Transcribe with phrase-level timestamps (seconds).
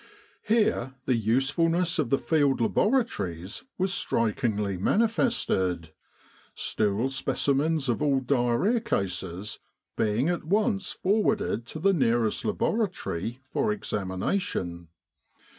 [0.41, 5.91] Here the usefulness of the Field Laboratories was strikingly manifested,
[6.55, 9.59] stool specimens of all diarrhoea cases
[9.95, 14.87] being at once for warded to the nearest laboratory for examination.